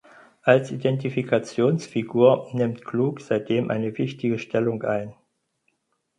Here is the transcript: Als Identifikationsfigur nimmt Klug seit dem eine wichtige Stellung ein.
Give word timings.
Als 0.41 0.71
Identifikationsfigur 0.71 2.49
nimmt 2.53 2.83
Klug 2.83 3.21
seit 3.21 3.49
dem 3.49 3.69
eine 3.69 3.99
wichtige 3.99 4.39
Stellung 4.39 4.81
ein. 4.81 5.13